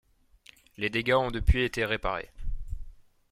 Les 0.77 0.89
dégâts 0.89 1.11
ont 1.13 1.29
depuis 1.29 1.61
été 1.63 1.85
réparés. 1.85 2.31